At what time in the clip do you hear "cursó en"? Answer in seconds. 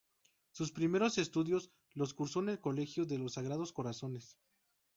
2.15-2.49